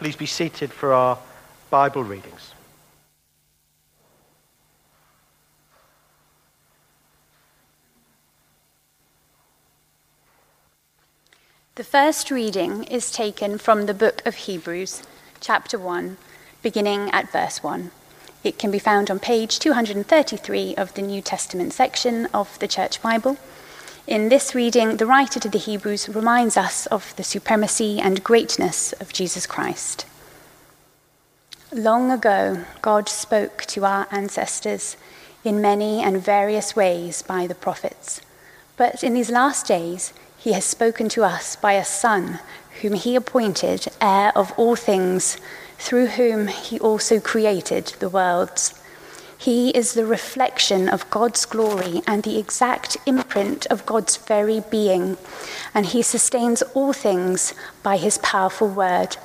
[0.00, 1.18] Please be seated for our
[1.68, 2.54] Bible readings.
[11.74, 15.02] The first reading is taken from the book of Hebrews,
[15.38, 16.16] chapter 1,
[16.62, 17.90] beginning at verse 1.
[18.42, 23.02] It can be found on page 233 of the New Testament section of the Church
[23.02, 23.36] Bible.
[24.10, 28.92] In this reading, the writer to the Hebrews reminds us of the supremacy and greatness
[28.94, 30.04] of Jesus Christ.
[31.72, 34.96] Long ago, God spoke to our ancestors
[35.44, 38.20] in many and various ways by the prophets.
[38.76, 42.40] But in these last days, he has spoken to us by a Son,
[42.82, 45.36] whom he appointed heir of all things
[45.78, 48.74] through whom he also created the worlds.
[49.40, 55.16] He is the reflection of God's glory and the exact imprint of God's very being,
[55.72, 59.16] and he sustains all things by his powerful word.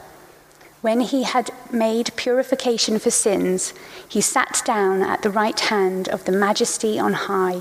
[0.80, 3.74] When he had made purification for sins,
[4.08, 7.60] he sat down at the right hand of the majesty on high,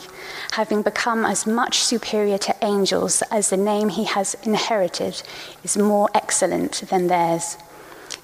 [0.53, 5.25] having become as much superior to angels as the name he has inherited
[5.65, 7.57] is more excellent than theirs.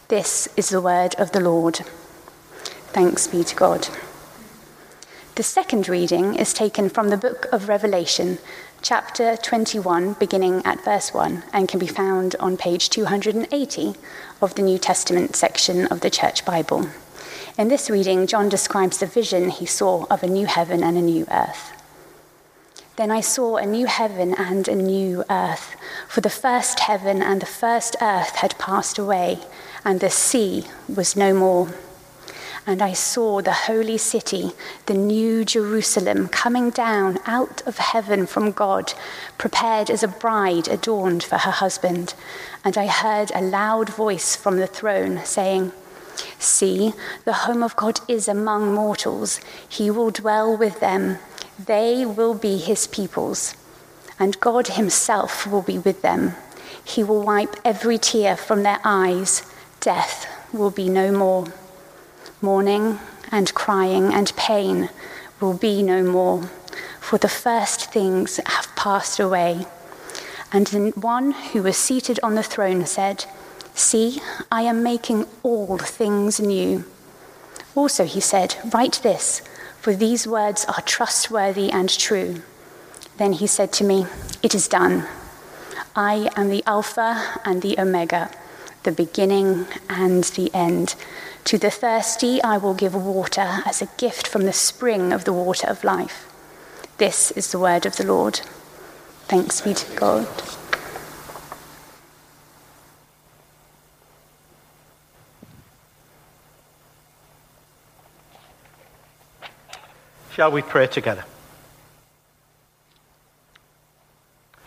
[0.07, 1.81] This is the word of the Lord.
[2.93, 3.89] Thanks be to God.
[5.37, 8.39] The second reading is taken from the book of Revelation,
[8.83, 13.95] chapter 21, beginning at verse 1, and can be found on page 280
[14.43, 16.89] of the New Testament section of the Church Bible.
[17.57, 21.03] In this reading, John describes the vision he saw of a new heaven and a
[21.03, 21.73] new earth.
[22.97, 25.77] Then I saw a new heaven and a new earth,
[26.09, 29.39] for the first heaven and the first earth had passed away
[29.85, 31.73] and the sea was no more.
[32.67, 34.53] And I saw the holy city,
[34.87, 38.93] the new Jerusalem, coming down out of heaven from God,
[39.39, 42.15] prepared as a bride adorned for her husband.
[42.65, 45.73] And I heard a loud voice from the throne saying,
[46.39, 46.93] See,
[47.25, 49.41] the home of God is among mortals.
[49.67, 51.19] He will dwell with them.
[51.59, 53.55] They will be his peoples.
[54.19, 56.35] And God himself will be with them.
[56.85, 59.43] He will wipe every tear from their eyes
[59.81, 61.47] death will be no more.
[62.43, 62.99] Mourning
[63.31, 64.89] and crying and pain
[65.41, 66.45] will be no more,
[66.99, 69.67] for the first things have passed away.
[70.53, 73.27] And the one who was seated on the throne said,
[73.75, 76.85] See, I am making all things new.
[77.75, 79.43] Also, he said, Write this,
[79.79, 82.43] for these words are trustworthy and true.
[83.19, 84.07] Then he said to me,
[84.43, 85.07] It is done.
[85.95, 88.31] I am the Alpha and the Omega
[88.83, 90.95] the beginning and the end.
[91.51, 95.33] To the thirsty, I will give water as a gift from the spring of the
[95.33, 96.33] water of life.
[96.99, 98.41] This is the word of the Lord.
[99.27, 100.29] Thanks be to God.
[110.31, 111.25] Shall we pray together?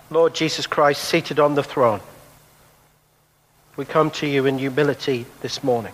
[0.09, 2.01] Lord Jesus Christ, seated on the throne
[3.77, 5.93] we come to you in humility this morning.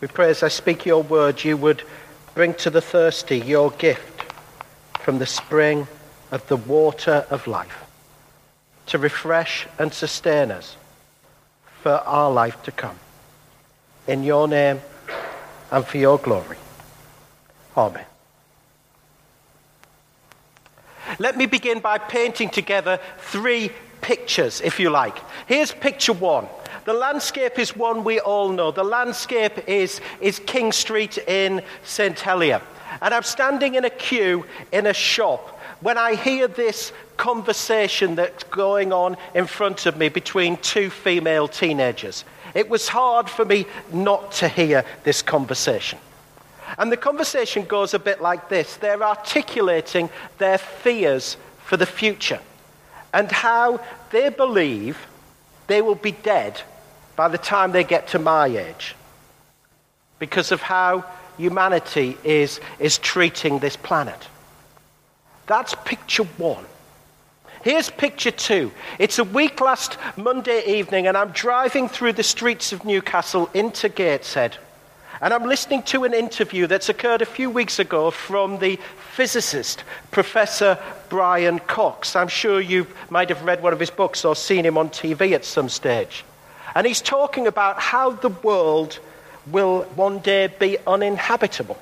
[0.00, 1.82] We pray as I speak your word, you would
[2.34, 4.22] bring to the thirsty your gift
[5.00, 5.86] from the spring
[6.30, 7.84] of the water of life
[8.86, 10.76] to refresh and sustain us
[11.82, 12.98] for our life to come.
[14.06, 14.80] In your name
[15.70, 16.56] and for your glory.
[17.76, 18.04] Amen.
[21.18, 25.18] Let me begin by painting together three pictures, if you like.
[25.46, 26.46] Here's picture one.
[26.84, 28.70] The landscape is one we all know.
[28.70, 32.18] The landscape is, is King Street in St.
[32.18, 32.62] Helier.
[33.02, 38.44] And I'm standing in a queue in a shop when I hear this conversation that's
[38.44, 42.24] going on in front of me between two female teenagers.
[42.54, 45.98] It was hard for me not to hear this conversation.
[46.78, 50.08] And the conversation goes a bit like this they're articulating
[50.38, 52.40] their fears for the future
[53.12, 53.80] and how
[54.10, 54.98] they believe
[55.70, 56.60] they will be dead
[57.14, 58.96] by the time they get to my age
[60.18, 61.04] because of how
[61.38, 64.28] humanity is, is treating this planet.
[65.46, 66.64] That's picture one.
[67.62, 68.72] Here's picture two.
[68.98, 73.88] It's a week last Monday evening, and I'm driving through the streets of Newcastle into
[73.88, 74.56] Gateshead.
[75.22, 78.78] And I'm listening to an interview that's occurred a few weeks ago from the
[79.12, 80.78] physicist, Professor
[81.10, 82.16] Brian Cox.
[82.16, 85.32] I'm sure you might have read one of his books or seen him on TV
[85.32, 86.24] at some stage.
[86.74, 88.98] And he's talking about how the world
[89.46, 91.78] will one day be uninhabitable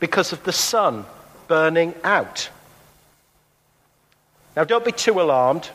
[0.00, 1.04] because of the sun
[1.46, 2.50] burning out.
[4.56, 5.70] Now, don't be too alarmed.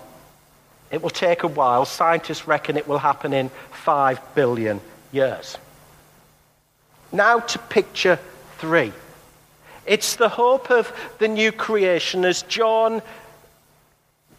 [0.92, 1.86] It will take a while.
[1.86, 4.82] Scientists reckon it will happen in 5 billion
[5.14, 5.58] years.
[7.12, 8.20] Now to picture
[8.58, 8.94] three.
[9.86, 13.02] It's the hope of the new creation as John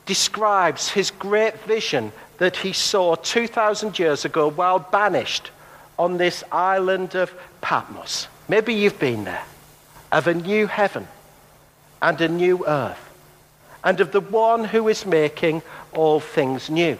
[0.07, 5.51] describes his great vision that he saw 2,000 years ago while banished
[5.99, 8.29] on this island of Patmos.
[8.49, 9.45] Maybe you've been there.
[10.11, 11.09] Of a new heaven
[12.03, 13.09] and a new earth,
[13.85, 15.63] and of the one who is making
[15.95, 16.99] all things new.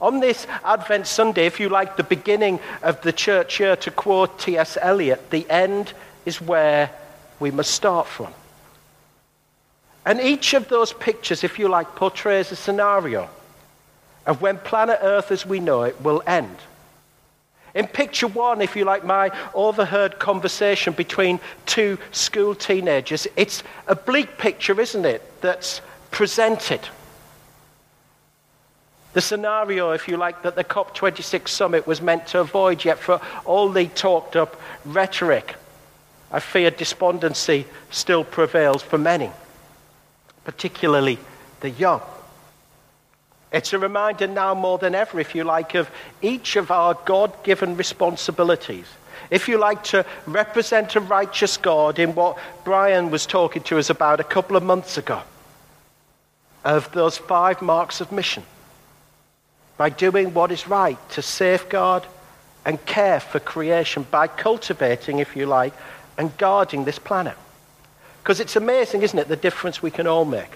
[0.00, 4.38] On this Advent Sunday, if you like the beginning of the church year, to quote
[4.38, 4.78] T.S.
[4.80, 5.92] Eliot, the end
[6.24, 6.90] is where
[7.40, 8.32] we must start from.
[10.06, 13.28] And each of those pictures, if you like, portrays a scenario
[14.24, 16.56] of when planet Earth as we know it will end.
[17.74, 23.94] In picture one, if you like, my overheard conversation between two school teenagers, it's a
[23.94, 25.80] bleak picture, isn't it, that's
[26.10, 26.80] presented.
[29.14, 33.20] The scenario, if you like, that the COP26 summit was meant to avoid, yet for
[33.44, 35.56] all the talked up rhetoric,
[36.30, 39.30] I fear despondency still prevails for many,
[40.44, 41.18] particularly
[41.60, 42.02] the young.
[43.50, 45.90] It's a reminder now more than ever, if you like, of
[46.20, 48.86] each of our God given responsibilities.
[49.30, 53.88] If you like to represent a righteous God in what Brian was talking to us
[53.88, 55.22] about a couple of months ago,
[56.62, 58.42] of those five marks of mission,
[59.78, 62.04] by doing what is right to safeguard
[62.66, 65.72] and care for creation, by cultivating, if you like,
[66.18, 67.36] and guarding this planet.
[68.22, 70.50] Because it's amazing, isn't it, the difference we can all make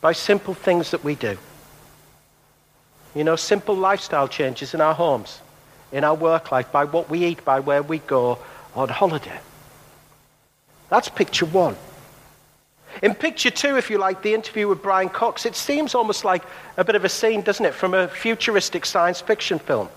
[0.00, 1.38] by simple things that we do.
[3.14, 5.40] You know, simple lifestyle changes in our homes,
[5.92, 8.38] in our work life, by what we eat, by where we go
[8.74, 9.38] on holiday.
[10.90, 11.76] That's picture one.
[13.02, 16.42] In picture two, if you like, the interview with Brian Cox, it seems almost like
[16.76, 19.88] a bit of a scene, doesn't it, from a futuristic science fiction film.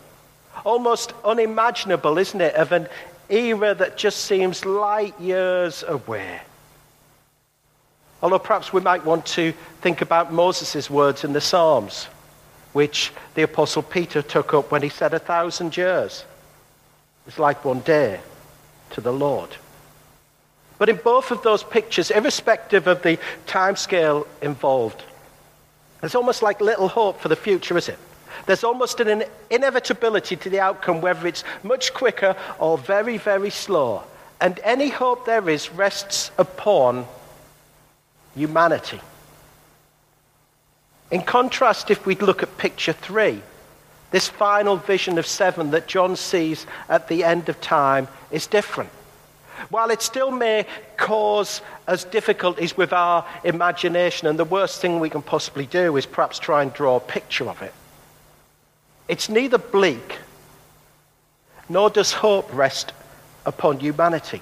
[0.66, 2.88] Almost unimaginable, isn't it, of an
[3.30, 6.42] era that just seems light years away.
[8.22, 12.06] Although perhaps we might want to think about Moses' words in the Psalms,
[12.74, 16.26] which the Apostle Peter took up when he said, A thousand years
[17.28, 18.20] is like one day
[18.92, 19.50] to the Lord.
[20.78, 25.04] But in both of those pictures, irrespective of the timescale involved,
[26.02, 27.98] there's almost like little hope for the future, is it?
[28.46, 34.04] There's almost an inevitability to the outcome, whether it's much quicker or very, very slow.
[34.40, 37.08] And any hope there is rests upon
[38.36, 39.02] humanity.
[41.10, 43.42] In contrast, if we look at picture three,
[44.12, 48.92] this final vision of seven that John sees at the end of time is different.
[49.70, 50.66] While it still may
[50.98, 56.06] cause us difficulties with our imagination, and the worst thing we can possibly do is
[56.06, 57.74] perhaps try and draw a picture of it,
[59.08, 60.20] it's neither bleak
[61.70, 62.94] nor does hope rest
[63.46, 64.42] upon humanity.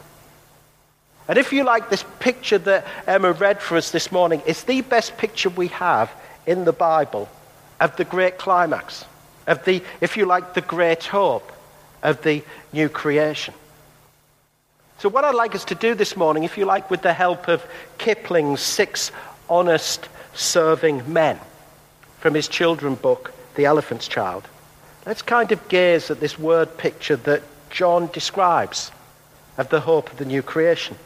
[1.28, 4.82] And if you like, this picture that Emma read for us this morning is the
[4.82, 6.12] best picture we have
[6.46, 7.28] in the Bible
[7.80, 9.06] of the great climax,
[9.48, 11.52] of the, if you like, the great hope
[12.04, 13.54] of the new creation.
[15.06, 17.48] So, what I'd like us to do this morning, if you like, with the help
[17.48, 17.64] of
[18.00, 19.12] Kipling's Six
[19.48, 21.40] Honest Serving Men
[22.18, 24.48] from his children book, The Elephant's Child,
[25.06, 28.92] let's kind of gaze at this word picture that John describes
[29.60, 30.98] of the hope of the new creation.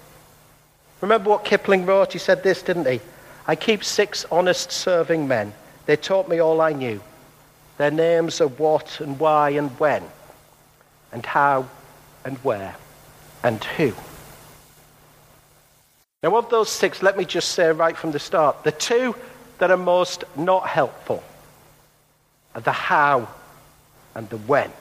[1.02, 2.14] Remember what Kipling wrote?
[2.14, 3.02] He said this, didn't he?
[3.48, 5.52] I keep six honest serving men.
[5.88, 7.02] They taught me all I knew.
[7.78, 10.06] Their names are what and why and when,
[11.12, 11.68] and how
[12.24, 12.78] and where
[13.44, 13.94] and who.
[16.22, 19.16] Now, of those six, let me just say right from the start the two
[19.60, 21.24] that are most not helpful
[22.56, 23.28] are the how
[24.16, 24.72] and the when.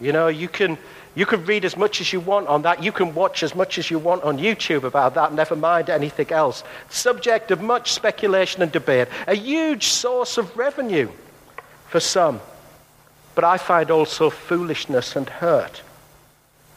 [0.00, 0.76] You know, you can,
[1.14, 2.82] you can read as much as you want on that.
[2.82, 6.30] You can watch as much as you want on YouTube about that, never mind anything
[6.32, 6.64] else.
[6.90, 9.08] Subject of much speculation and debate.
[9.26, 11.10] A huge source of revenue
[11.88, 12.40] for some.
[13.34, 15.82] But I find also foolishness and hurt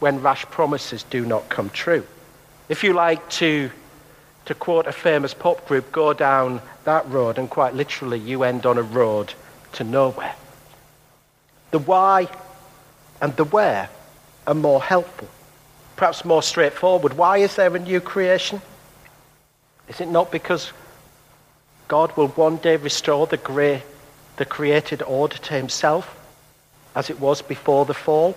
[0.00, 2.04] when rash promises do not come true.
[2.68, 3.70] If you like to,
[4.46, 8.66] to quote a famous pop group, go down that road, and quite literally, you end
[8.66, 9.34] on a road
[9.74, 10.34] to nowhere.
[11.70, 12.28] The why
[13.20, 13.88] and the where
[14.46, 15.28] are more helpful,
[15.96, 17.12] perhaps more straightforward.
[17.12, 18.60] Why is there a new creation?
[19.88, 20.72] Is it not because
[21.88, 23.82] God will one day restore the,
[24.36, 26.16] the created order to himself
[26.94, 28.36] as it was before the fall?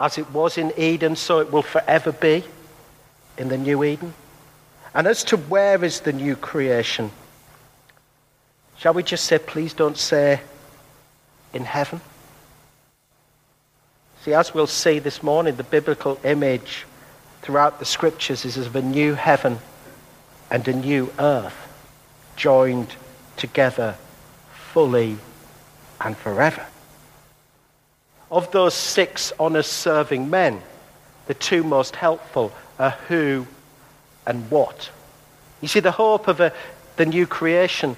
[0.00, 2.44] As it was in Eden, so it will forever be
[3.36, 4.14] in the new Eden?
[4.94, 7.10] And as to where is the new creation,
[8.80, 10.40] Shall we just say, please don't say
[11.52, 12.00] in heaven?
[14.22, 16.86] See, as we'll see this morning, the biblical image
[17.42, 19.58] throughout the scriptures is of a new heaven
[20.50, 21.54] and a new earth
[22.36, 22.94] joined
[23.36, 23.96] together
[24.72, 25.18] fully
[26.00, 26.64] and forever.
[28.30, 30.62] Of those six honest serving men,
[31.26, 33.46] the two most helpful are who
[34.26, 34.90] and what.
[35.60, 36.52] You see, the hope of a,
[36.96, 37.96] the new creation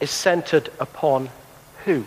[0.00, 1.30] is centered upon
[1.84, 2.06] who.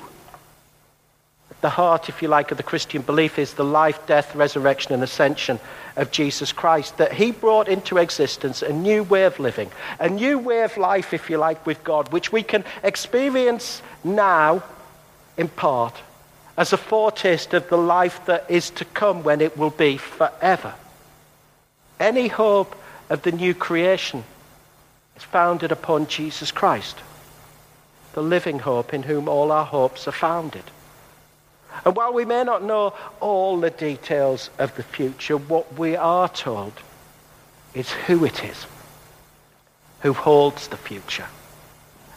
[1.60, 5.04] The heart, if you like, of the Christian belief is the life, death, resurrection, and
[5.04, 5.60] ascension
[5.96, 6.98] of Jesus Christ.
[6.98, 11.14] That he brought into existence a new way of living, a new way of life,
[11.14, 14.64] if you like, with God, which we can experience now
[15.38, 15.94] in part
[16.58, 20.74] as a foretaste of the life that is to come when it will be forever.
[22.00, 22.76] Any hope
[23.10, 24.24] of the new creation
[25.16, 26.98] is founded upon Jesus Christ,
[28.14, 30.64] the living hope in whom all our hopes are founded.
[31.86, 36.28] And while we may not know all the details of the future, what we are
[36.28, 36.74] told
[37.74, 38.66] is who it is
[40.02, 41.28] who holds the future.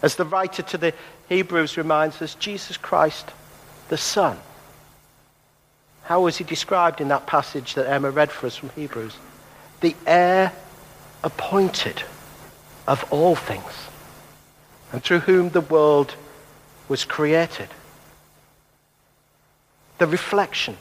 [0.03, 0.95] As the writer to the
[1.29, 3.31] Hebrews reminds us, Jesus Christ,
[3.89, 4.39] the Son.
[6.05, 9.17] How was he described in that passage that Emma read for us from Hebrews?
[9.81, 10.53] The heir
[11.23, 12.03] appointed
[12.87, 13.73] of all things,
[14.93, 16.15] and through whom the world
[16.89, 17.69] was created
[19.99, 20.77] the reflection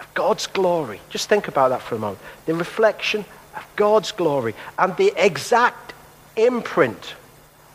[0.00, 1.00] of God's glory.
[1.10, 2.20] Just think about that for a moment.
[2.46, 3.24] The reflection
[3.56, 5.92] of God's glory and the exact
[6.36, 7.14] imprint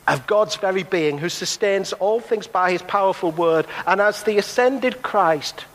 [0.07, 3.67] of God's very being who sustains all things by his powerful word.
[3.85, 5.65] And as the ascended Christ,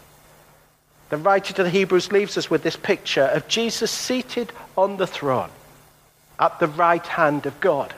[1.10, 5.06] the writer to the Hebrews leaves us with this picture of Jesus seated on the
[5.06, 5.50] throne
[6.40, 7.92] at the right hand of God.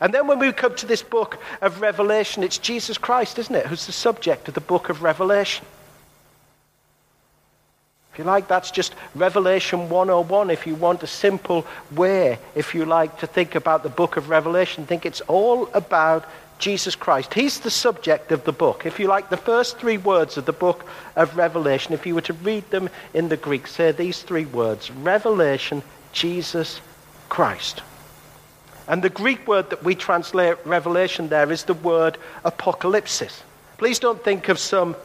[0.00, 3.66] And then when we come to this book of Revelation, it's Jesus Christ, isn't it,
[3.66, 5.66] who's the subject of the book of Revelation
[8.18, 10.50] you like, that's just Revelation 101.
[10.50, 14.28] If you want a simple way, if you like, to think about the book of
[14.28, 16.24] Revelation, think it's all about
[16.58, 17.34] Jesus Christ.
[17.34, 18.84] He's the subject of the book.
[18.84, 20.84] If you like, the first three words of the book
[21.16, 24.90] of Revelation, if you were to read them in the Greek, say these three words
[24.90, 25.82] Revelation,
[26.12, 26.80] Jesus
[27.28, 27.82] Christ.
[28.88, 33.42] And the Greek word that we translate revelation there is the word apocalypsis.
[33.76, 34.96] Please don't think of some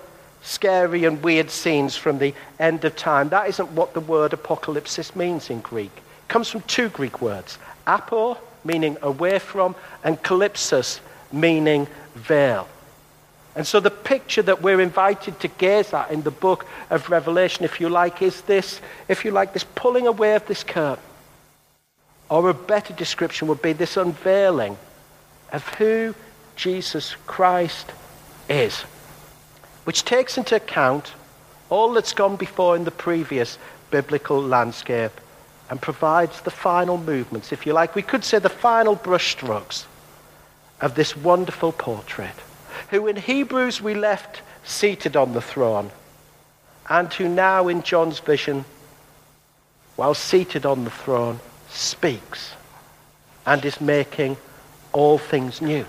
[0.44, 3.30] scary and weird scenes from the end of time.
[3.30, 5.92] That isn't what the word apocalypsis means in Greek.
[5.96, 7.58] It comes from two Greek words
[7.88, 11.00] apo, meaning away from, and calypsis,
[11.32, 12.68] meaning veil.
[13.56, 17.66] And so the picture that we're invited to gaze at in the book of Revelation,
[17.66, 21.04] if you like, is this, if you like, this pulling away of this curtain.
[22.30, 24.78] Or a better description would be this unveiling
[25.52, 26.16] of who
[26.56, 27.92] Jesus Christ
[28.50, 28.86] is
[29.84, 31.14] which takes into account
[31.70, 33.58] all that's gone before in the previous
[33.92, 35.12] biblical landscape
[35.70, 37.96] and provides the final movements, if you like.
[37.96, 39.86] We could say the final brushstrokes
[40.82, 42.36] of this wonderful portrait,
[42.90, 45.92] who in Hebrews we left seated on the throne,
[46.90, 48.66] and who now in John's vision,
[49.96, 52.54] while seated on the throne, speaks
[53.46, 54.38] and is making
[54.92, 55.86] all things new.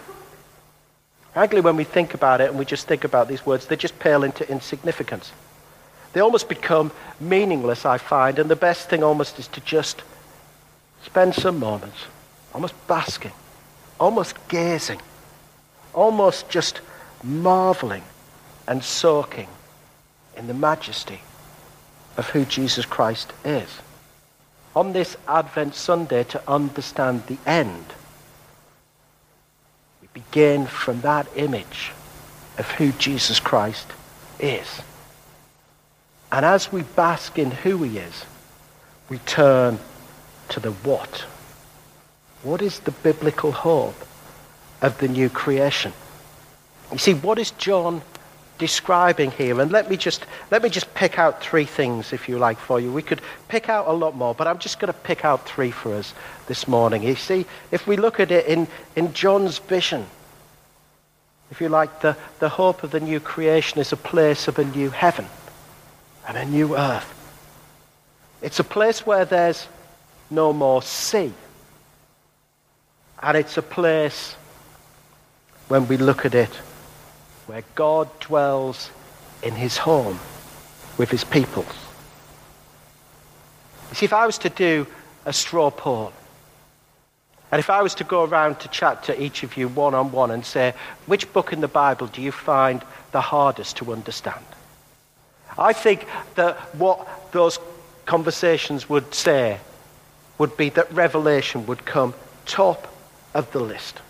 [1.35, 3.99] Frankly, when we think about it and we just think about these words, they just
[3.99, 5.33] pale into insignificance.
[6.13, 10.03] They almost become meaningless, I find, and the best thing almost is to just
[11.03, 11.99] spend some moments
[12.55, 13.33] almost basking,
[13.99, 15.01] almost gazing,
[15.93, 16.81] almost just
[17.25, 18.05] marveling
[18.69, 19.49] and soaking
[20.37, 21.21] in the majesty
[22.17, 23.69] of who Jesus Christ is.
[24.77, 27.85] On this Advent Sunday, to understand the end
[30.15, 31.93] begin from that image
[32.57, 33.89] of who Jesus Christ
[34.39, 34.81] is.
[36.33, 38.25] And as we bask in who he is,
[39.09, 39.79] we turn
[40.49, 41.27] to the what.
[42.43, 43.97] What is the biblical hope
[44.81, 45.93] of the new creation?
[46.93, 48.03] You see, what is John
[48.59, 49.61] describing here?
[49.61, 52.81] And let me just let me just pick out three things, if you like, for
[52.81, 52.93] you.
[52.93, 55.71] We could pick out a lot more, but I'm just going to pick out three
[55.71, 56.15] for us
[56.47, 57.03] this morning.
[57.03, 60.07] You see, if we look at it in, in John's vision,
[61.51, 64.65] if you like, the, the hope of the new creation is a place of a
[64.65, 65.27] new heaven
[66.27, 67.11] and a new earth.
[68.43, 69.69] It's a place where there's
[70.31, 71.33] no more sea.
[73.23, 74.37] And it's a place,
[75.69, 76.51] when we look at it,
[77.47, 78.91] where God dwells
[79.43, 80.19] in his home
[80.99, 81.65] with his people.
[83.91, 84.87] You see, if I was to do
[85.27, 86.13] a straw poll,
[87.55, 90.11] And if I was to go around to chat to each of you one on
[90.11, 90.75] one and say,
[91.07, 92.83] which book in the Bible do you find
[93.13, 94.45] the hardest to understand?
[95.57, 97.61] I think that what those
[98.07, 99.61] conversations would say
[100.37, 102.13] would be that Revelation would come
[102.45, 102.93] top
[103.35, 104.01] of the list.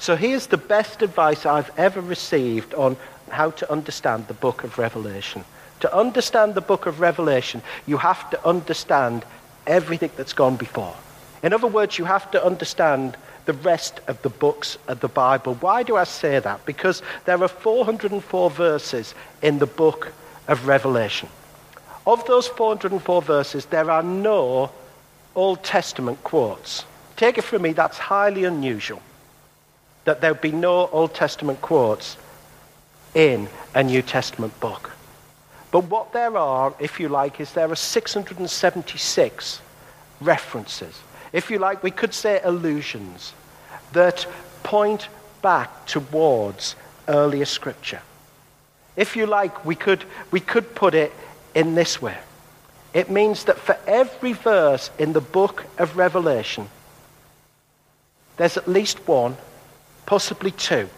[0.00, 2.96] So here's the best advice I've ever received on
[3.28, 5.44] how to understand the book of Revelation.
[5.80, 9.26] To understand the book of Revelation, you have to understand
[9.66, 10.96] everything that's gone before.
[11.42, 15.56] In other words, you have to understand the rest of the books of the Bible.
[15.56, 16.64] Why do I say that?
[16.64, 20.12] Because there are 404 verses in the book
[20.48, 21.28] of Revelation.
[22.06, 24.70] Of those 404 verses, there are no
[25.34, 26.86] Old Testament quotes.
[27.16, 29.02] Take it from me, that's highly unusual
[30.04, 32.16] that there'd be no Old Testament quotes
[33.14, 34.92] in a New Testament book.
[35.70, 39.60] But what there are, if you like, is there are 676
[40.20, 41.00] references.
[41.32, 43.32] If you like, we could say allusions
[43.92, 44.26] that
[44.62, 45.08] point
[45.42, 46.76] back towards
[47.08, 48.02] earlier scripture.
[48.96, 51.12] If you like, we could, we could put it
[51.54, 52.16] in this way.
[52.92, 56.68] It means that for every verse in the book of Revelation,
[58.36, 59.36] there's at least one,
[60.10, 60.88] possibly two,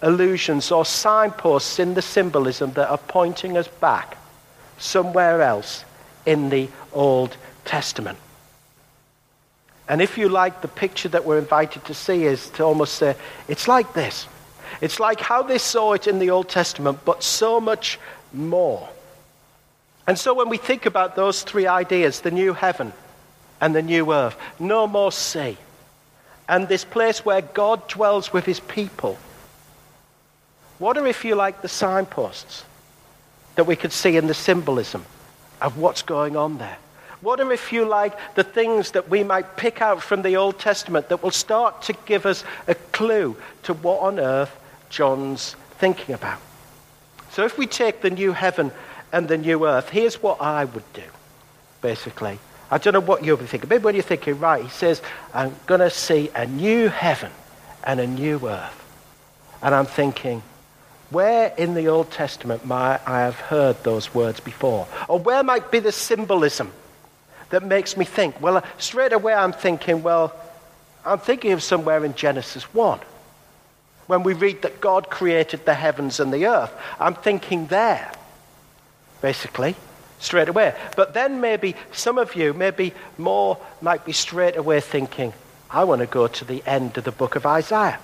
[0.00, 4.16] allusions or signposts in the symbolism that are pointing us back
[4.78, 5.84] somewhere else
[6.24, 8.16] in the Old Testament.
[9.90, 13.14] And if you like, the picture that we're invited to see is to almost say,
[13.46, 14.26] it's like this.
[14.80, 17.98] It's like how they saw it in the Old Testament, but so much
[18.32, 18.88] more.
[20.06, 22.94] And so when we think about those three ideas, the new heaven
[23.60, 25.58] and the new earth, no more sea,
[26.48, 29.18] and this place where God dwells with his people,
[30.78, 32.64] what are, if you like, the signposts
[33.54, 35.04] that we could see in the symbolism
[35.62, 36.76] of what's going on there?
[37.20, 40.58] What are, if you like, the things that we might pick out from the Old
[40.58, 44.54] Testament that will start to give us a clue to what on earth
[44.90, 46.40] John's thinking about?
[47.30, 48.70] So if we take the new heaven
[49.12, 51.02] and the new earth, here's what I would do,
[51.80, 52.38] basically.
[52.74, 53.68] I don't know what you'll be thinking.
[53.68, 55.00] Maybe when you're thinking, right, he says,
[55.32, 57.30] I'm going to see a new heaven
[57.84, 58.84] and a new earth.
[59.62, 60.42] And I'm thinking,
[61.10, 64.88] where in the Old Testament might I have heard those words before?
[65.06, 66.72] Or where might be the symbolism
[67.50, 68.40] that makes me think?
[68.40, 70.34] Well, straight away I'm thinking, well,
[71.06, 72.98] I'm thinking of somewhere in Genesis 1.
[74.08, 78.10] When we read that God created the heavens and the earth, I'm thinking there,
[79.22, 79.76] basically,
[80.18, 80.74] straight away.
[80.96, 85.32] But then maybe some of you, maybe more, might be straight away thinking,
[85.70, 87.98] I want to go to the end of the book of Isaiah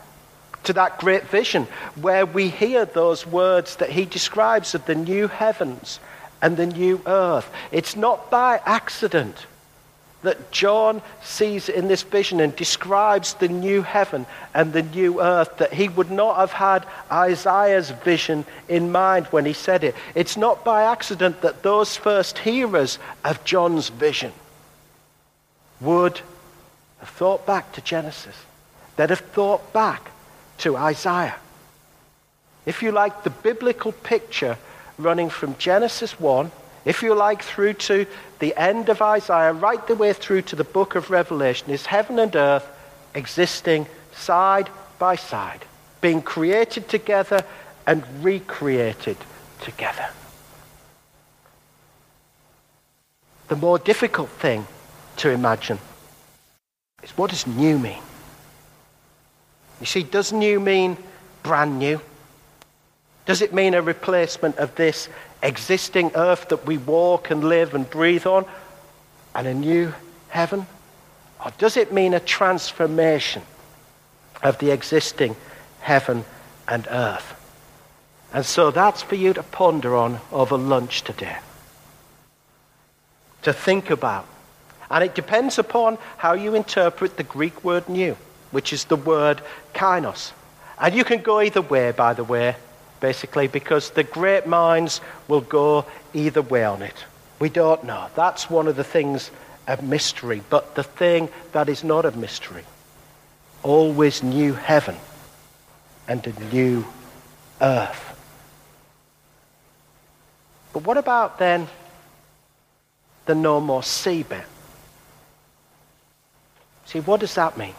[0.65, 1.67] to that great vision
[2.01, 6.01] where we hear those words that he describes of the new heavens
[6.43, 7.51] and the new earth.
[7.73, 9.47] It's not by accident
[10.23, 15.57] that John sees in this vision and describes the new heaven and the new earth,
[15.59, 19.95] that he would not have had Isaiah's vision in mind when he said it.
[20.15, 24.33] It's not by accident that those first hearers of John's vision
[25.81, 26.21] would
[26.99, 28.37] have thought back to Genesis,
[28.97, 30.11] they'd have thought back
[30.59, 31.37] to Isaiah.
[32.67, 34.59] If you like, the biblical picture
[34.99, 36.53] running from Genesis 1,
[36.85, 38.07] if you like, through to
[38.39, 42.19] the end of Isaiah, right the way through to the book of Revelation, is heaven
[42.19, 42.67] and earth
[43.15, 45.65] existing side by side,
[46.01, 47.45] being created together
[47.87, 49.17] and recreated
[49.63, 50.09] together.
[53.49, 54.67] The more difficult thing
[55.17, 55.79] to imagine
[57.03, 58.03] is what does new mean?
[59.81, 60.97] You see, does new mean
[61.43, 62.01] brand new?
[63.27, 65.09] Does it mean a replacement of this
[65.43, 68.45] existing earth that we walk and live and breathe on
[69.35, 69.93] and a new
[70.29, 70.67] heaven?
[71.45, 73.43] Or does it mean a transformation
[74.43, 75.37] of the existing
[75.81, 76.25] heaven
[76.69, 77.37] and earth?
[78.33, 81.39] And so that's for you to ponder on over lunch today.
[83.43, 84.27] To think about.
[84.91, 88.17] And it depends upon how you interpret the Greek word new
[88.51, 89.41] which is the word
[89.75, 90.33] kainos.
[90.79, 92.57] And you can go either way, by the way,
[93.01, 97.05] basically, because the great minds will go either way on it.
[97.39, 98.09] We don't know.
[98.15, 99.31] That's one of the things
[99.67, 100.43] of mystery.
[100.51, 102.65] But the thing that is not a mystery,
[103.63, 104.97] always new heaven
[106.07, 106.85] and a new
[107.61, 108.07] earth.
[110.73, 111.69] But what about then
[113.27, 114.45] the no more sea bit?
[116.87, 117.75] See, what does that mean?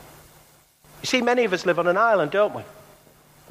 [1.01, 2.63] You see, many of us live on an island, don't we?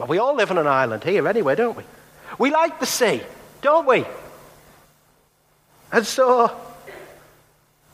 [0.00, 1.84] Well, we all live on an island here anyway, don't we?
[2.38, 3.20] We like the sea,
[3.60, 4.06] don't we?
[5.92, 6.58] And so,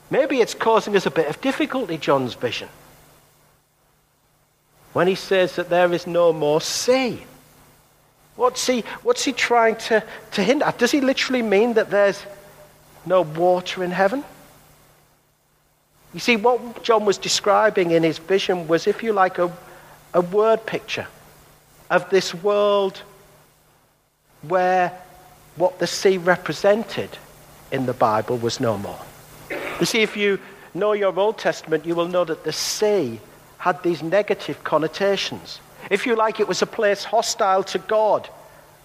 [0.08, 2.68] maybe it's causing us a bit of difficulty, John's vision.
[4.92, 7.22] when he says that there is no more sea.
[8.36, 10.78] What's he, what's he trying to, to hint at?
[10.78, 12.22] Does he literally mean that there's
[13.04, 14.24] no water in heaven?
[16.14, 19.52] You see, what John was describing in his vision was, if you like, a,
[20.14, 21.08] a word picture
[21.90, 23.02] of this world
[24.42, 24.92] where
[25.56, 27.10] what the sea represented
[27.72, 28.98] in the Bible was no more.
[29.80, 30.38] You see, if you
[30.74, 33.20] know your Old Testament, you will know that the sea
[33.58, 35.60] had these negative connotations.
[35.90, 38.28] If you like, it was a place hostile to God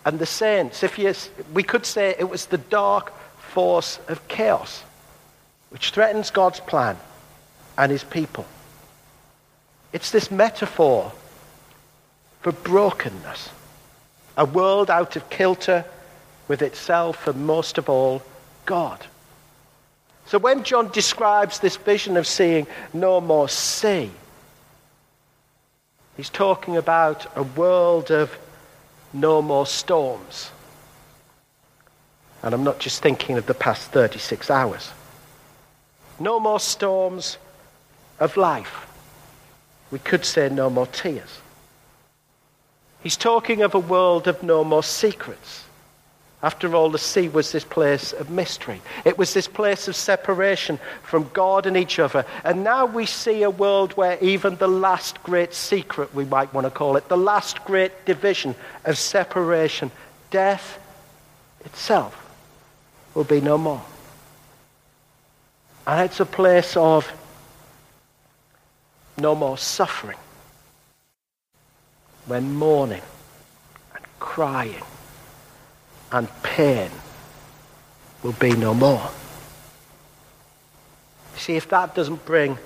[0.05, 0.83] and the saints.
[0.83, 1.13] If you,
[1.53, 4.83] we could say it was the dark force of chaos,
[5.69, 6.97] which threatens God's plan
[7.77, 8.45] and his people.
[9.93, 11.11] It's this metaphor
[12.41, 13.49] for brokenness,
[14.37, 15.85] a world out of kilter
[16.47, 18.21] with itself and most of all,
[18.65, 19.05] God.
[20.25, 24.11] So when John describes this vision of seeing no more sea,
[26.17, 28.37] he's talking about a world of
[29.13, 30.51] no more storms.
[32.43, 34.91] And I'm not just thinking of the past 36 hours.
[36.19, 37.37] No more storms
[38.19, 38.87] of life.
[39.91, 41.39] We could say no more tears.
[43.03, 45.65] He's talking of a world of no more secrets.
[46.43, 48.81] After all, the sea was this place of mystery.
[49.05, 52.25] It was this place of separation from God and each other.
[52.43, 56.65] And now we see a world where even the last great secret, we might want
[56.65, 59.91] to call it, the last great division of separation,
[60.31, 60.79] death
[61.63, 62.17] itself,
[63.13, 63.83] will be no more.
[65.85, 67.11] And it's a place of
[69.17, 70.17] no more suffering,
[72.27, 73.01] when mourning
[73.95, 74.83] and crying
[76.11, 76.91] and pain
[78.23, 79.09] will be no more.
[81.35, 82.57] See, if that doesn't bring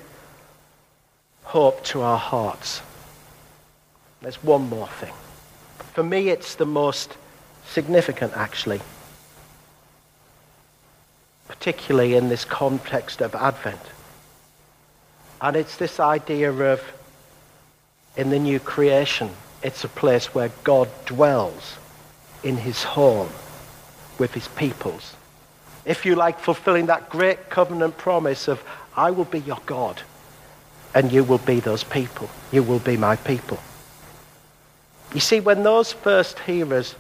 [1.44, 2.82] hope to our hearts,
[4.22, 5.14] there's one more thing.
[5.94, 7.16] For me, it's the most
[7.68, 8.82] significant, actually,
[11.48, 13.80] particularly in this context of Advent.
[15.42, 16.82] And it's this idea of,
[18.18, 19.30] in the new creation,
[19.66, 21.78] it's a place where God dwells
[22.44, 23.30] in his home
[24.20, 25.16] with his peoples.
[25.86, 28.64] If you like, fulfilling that great covenant promise of,
[28.96, 30.04] I will be your God,
[30.94, 32.30] and you will be those people.
[32.52, 33.58] You will be my people.
[35.16, 36.94] You see, when those first hearers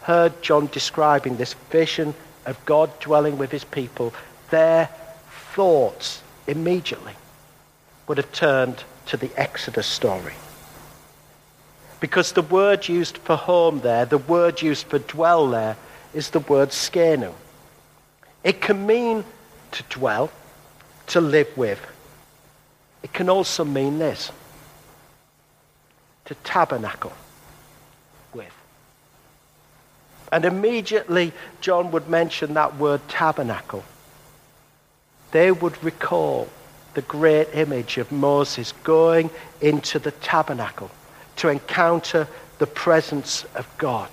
[0.00, 2.14] heard John describing this vision
[2.46, 4.14] of God dwelling with his people,
[4.48, 4.88] their
[5.52, 7.14] thoughts immediately
[8.08, 10.32] would have turned to the Exodus story.
[12.00, 15.76] Because the word used for home there, the word used for dwell there,
[16.12, 17.32] is the word skenu.
[18.44, 19.24] It can mean
[19.72, 20.30] to dwell,
[21.08, 21.80] to live with.
[23.02, 24.30] It can also mean this
[26.26, 27.12] to tabernacle
[28.34, 28.52] with.
[30.32, 33.84] And immediately John would mention that word tabernacle.
[35.30, 36.48] They would recall
[36.94, 39.30] the great image of Moses going
[39.60, 40.90] into the tabernacle
[41.36, 42.26] to encounter
[42.58, 44.08] the presence of God.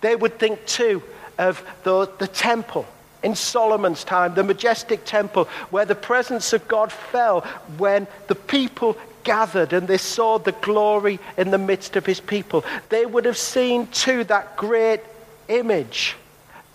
[0.00, 1.02] They would think too
[1.38, 2.86] of the, the temple
[3.22, 7.40] in Solomon's time, the majestic temple where the presence of God fell
[7.76, 12.64] when the people gathered and they saw the glory in the midst of his people.
[12.88, 15.00] They would have seen too that great
[15.48, 16.16] image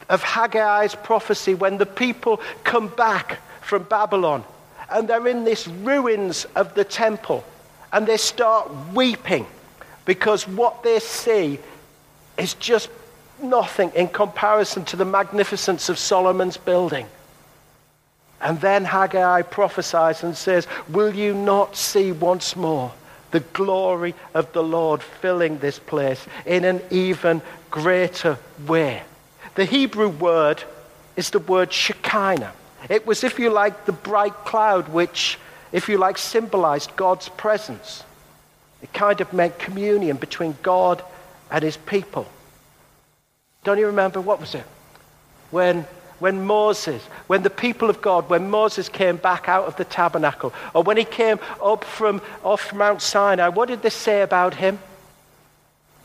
[0.10, 4.44] of Haggai's prophecy when the people come back from Babylon
[4.89, 7.44] and they're in this ruins of the temple
[7.93, 9.45] and they start weeping
[10.03, 11.60] because what they see
[12.38, 12.89] is just
[13.41, 17.06] nothing in comparison to the magnificence of Solomon's building.
[18.41, 22.91] And then Haggai prophesies and says, Will you not see once more
[23.32, 29.03] the glory of the Lord filling this place in an even greater way?
[29.56, 30.63] The Hebrew word
[31.15, 32.53] is the word Shekinah.
[32.89, 35.38] It was, if you like, the bright cloud which
[35.74, 38.04] if you like, symbolized God's presence.
[38.82, 41.04] It kind of meant communion between God
[41.52, 42.28] and his people.
[43.64, 44.22] Don't you remember?
[44.22, 44.66] What was it?
[45.52, 45.86] When,
[46.20, 50.54] when Moses, when the people of God, when Moses came back out of the tabernacle,
[50.76, 54.80] or when he came up from off Mount Sinai, what did they say about him?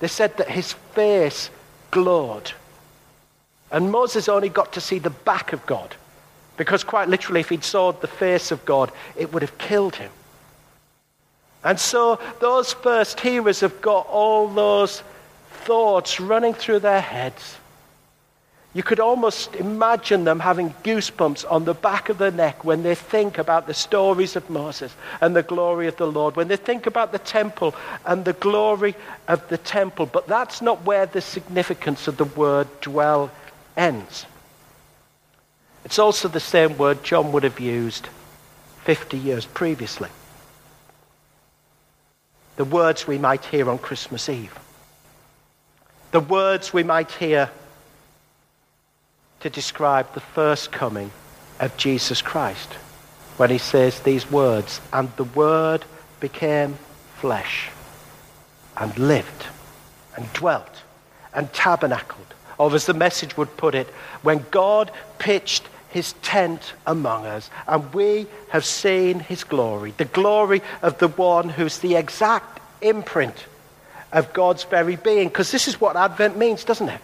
[0.00, 1.50] They said that his face
[1.90, 2.52] glowed.
[3.70, 5.94] And Moses only got to see the back of God.
[6.58, 10.10] Because quite literally, if he'd saw the face of God, it would have killed him.
[11.64, 15.02] And so those first hearers have got all those
[15.50, 17.56] thoughts running through their heads.
[18.74, 22.94] You could almost imagine them having goosebumps on the back of their neck when they
[22.94, 26.86] think about the stories of Moses and the glory of the Lord, when they think
[26.86, 28.94] about the temple and the glory
[29.26, 30.06] of the temple.
[30.06, 33.30] But that's not where the significance of the word dwell
[33.76, 34.26] ends.
[35.88, 38.08] It's also the same word John would have used
[38.84, 40.10] 50 years previously.
[42.56, 44.54] The words we might hear on Christmas Eve.
[46.10, 47.50] The words we might hear
[49.40, 51.10] to describe the first coming
[51.58, 52.70] of Jesus Christ
[53.38, 55.86] when he says these words, and the Word
[56.20, 56.76] became
[57.16, 57.70] flesh
[58.76, 59.46] and lived
[60.18, 60.82] and dwelt
[61.32, 62.34] and tabernacled.
[62.58, 63.86] Or as the message would put it,
[64.20, 70.62] when God pitched his tent among us, and we have seen his glory, the glory
[70.82, 73.46] of the one who's the exact imprint
[74.12, 75.28] of God's very being.
[75.28, 77.00] Because this is what Advent means, doesn't it?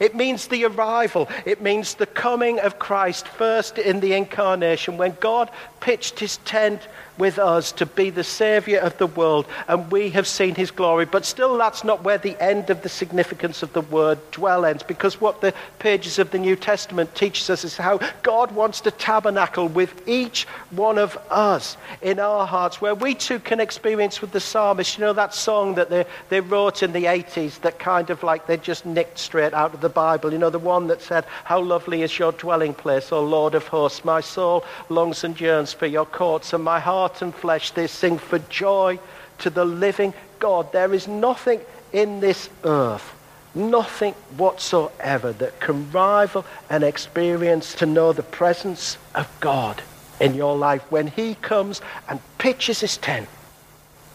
[0.00, 1.28] It means the arrival.
[1.44, 6.80] It means the coming of Christ first in the incarnation when God pitched his tent
[7.18, 11.04] with us to be the Savior of the world, and we have seen his glory.
[11.04, 14.82] But still, that's not where the end of the significance of the word dwell ends,
[14.82, 18.90] because what the pages of the New Testament teaches us is how God wants to
[18.90, 24.32] tabernacle with each one of us in our hearts, where we too can experience with
[24.32, 28.10] the psalmist, you know, that song that they, they wrote in the 80s that kind
[28.10, 31.02] of like they just nicked straight out of the Bible, you know, the one that
[31.02, 34.04] said, How lovely is your dwelling place, O Lord of hosts.
[34.04, 37.86] My soul longs and yearns for your courts, and my heart heart and flesh, they
[37.86, 38.98] sing for joy
[39.36, 40.72] to the living God.
[40.72, 41.60] There is nothing
[41.92, 43.14] in this earth,
[43.54, 49.82] nothing whatsoever that can rival an experience to know the presence of God
[50.18, 53.28] in your life when He comes and pitches His tent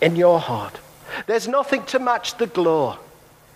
[0.02, 0.80] in your heart.
[1.28, 2.97] There's nothing to match the glow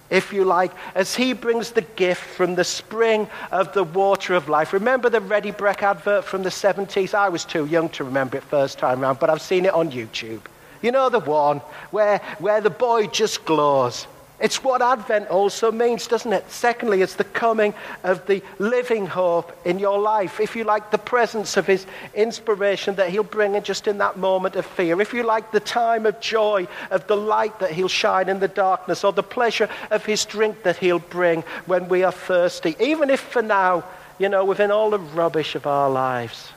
[0.09, 4.49] if you like, as he brings the gift from the spring of the water of
[4.49, 4.73] life.
[4.73, 7.13] Remember the Ready Brek advert from the 70s?
[7.13, 9.91] I was too young to remember it first time around, but I've seen it on
[9.91, 10.41] YouTube.
[10.81, 11.59] You know the one
[11.91, 14.05] where, where the boy just glows
[14.43, 16.51] it's what Advent also means, doesn't it?
[16.51, 20.41] Secondly, it's the coming of the living hope in your life.
[20.41, 24.17] If you like, the presence of his inspiration that he'll bring in just in that
[24.17, 24.99] moment of fear.
[24.99, 28.49] If you like, the time of joy, of the light that he'll shine in the
[28.49, 32.75] darkness, or the pleasure of his drink that he'll bring when we are thirsty.
[32.81, 33.85] Even if for now,
[34.19, 36.49] you know, within all the rubbish of our lives,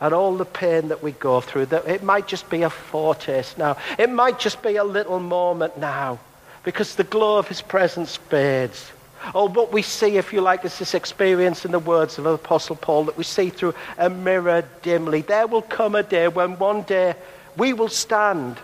[0.00, 3.58] and all the pain that we go through, that it might just be a foretaste
[3.58, 3.76] now.
[3.98, 6.20] It might just be a little moment now
[6.66, 8.90] because the glow of his presence fades.
[9.32, 12.74] Or what we see, if you like, is this experience in the words of Apostle
[12.74, 15.20] Paul that we see through a mirror dimly.
[15.20, 17.14] There will come a day when one day
[17.56, 18.58] we will stand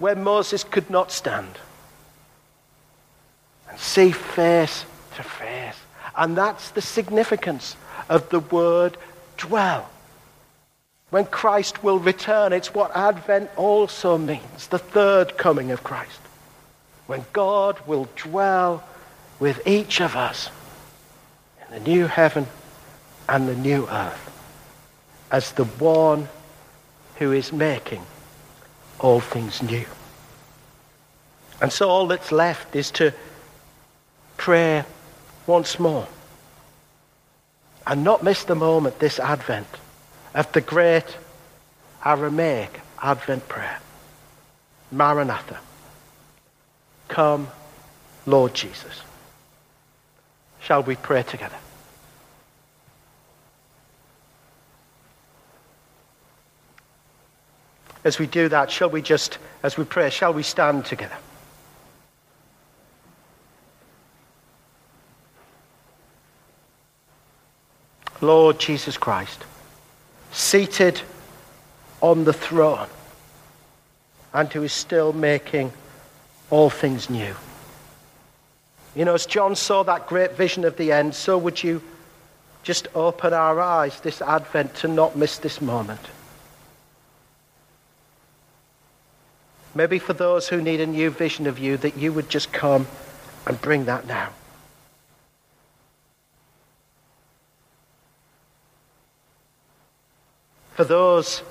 [0.00, 1.56] where Moses could not stand
[3.70, 5.76] and see face to face.
[6.16, 7.76] And that's the significance
[8.08, 8.96] of the word
[9.36, 9.88] dwell.
[11.10, 16.18] When Christ will return, it's what Advent also means the third coming of Christ
[17.06, 18.82] when God will dwell
[19.38, 20.48] with each of us
[21.66, 22.46] in the new heaven
[23.28, 24.30] and the new earth
[25.30, 26.28] as the one
[27.16, 28.02] who is making
[29.00, 29.84] all things new.
[31.60, 33.12] And so all that's left is to
[34.36, 34.84] pray
[35.46, 36.06] once more
[37.86, 39.66] and not miss the moment this Advent
[40.34, 41.16] of the great
[42.04, 43.78] Aramaic Advent prayer.
[44.90, 45.58] Maranatha.
[47.14, 47.46] Come,
[48.26, 49.02] Lord Jesus.
[50.60, 51.54] Shall we pray together?
[58.02, 61.14] As we do that, shall we just, as we pray, shall we stand together?
[68.20, 69.44] Lord Jesus Christ,
[70.32, 71.00] seated
[72.00, 72.88] on the throne,
[74.32, 75.72] and who is still making
[76.50, 77.34] all things new.
[78.94, 81.82] You know, as John saw that great vision of the end, so would you
[82.64, 86.00] just open our eyes this Advent to not miss this moment.
[89.74, 92.86] Maybe for those who need a new vision of you, that you would just come
[93.46, 94.30] and bring that now.
[100.74, 101.42] For those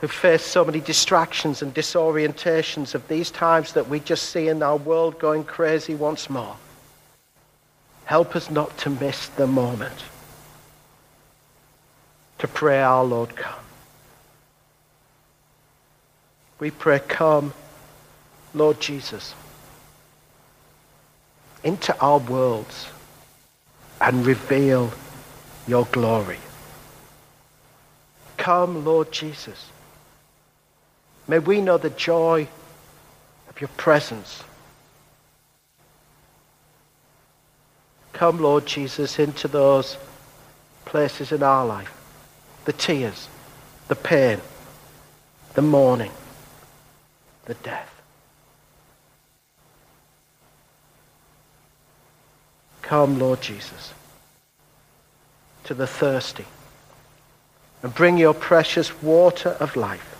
[0.00, 4.62] who face so many distractions and disorientations of these times that we just see in
[4.62, 6.56] our world going crazy once more.
[8.04, 10.04] Help us not to miss the moment
[12.44, 13.64] to pray, Our Lord, come.
[16.58, 17.54] We pray, Come,
[18.52, 19.34] Lord Jesus,
[21.62, 22.88] into our worlds,
[23.98, 24.92] and reveal
[25.66, 26.38] your glory.
[28.36, 29.70] Come, Lord Jesus.
[31.26, 32.48] May we know the joy
[33.48, 34.42] of your presence.
[38.12, 39.96] Come, Lord Jesus, into those
[40.84, 41.92] places in our life.
[42.64, 43.28] The tears,
[43.88, 44.40] the pain,
[45.54, 46.12] the mourning,
[47.46, 47.90] the death.
[52.82, 53.94] Come, Lord Jesus,
[55.64, 56.44] to the thirsty
[57.82, 60.14] and bring your precious water of life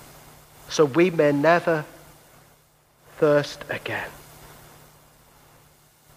[0.69, 1.85] so we may never
[3.17, 4.09] thirst again.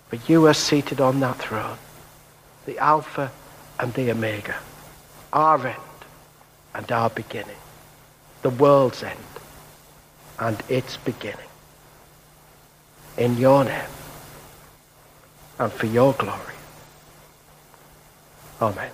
[0.10, 1.78] But you are seated on that throne,
[2.66, 3.32] the Alpha
[3.80, 4.56] and the Omega,
[5.34, 5.78] our end
[6.74, 7.58] and our beginning,
[8.42, 9.18] the world's end
[10.40, 11.40] and its beginning.
[13.18, 13.90] In your name
[15.60, 16.54] and for your glory.
[18.62, 18.92] Amen.